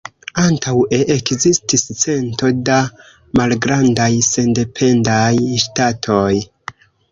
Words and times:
Antaŭe 0.43 0.97
ekzistis 1.15 1.83
cento 2.05 2.49
da 2.71 2.79
malgrandaj 3.41 4.09
sendependaj 4.31 5.31
ŝtatoj. 5.67 6.35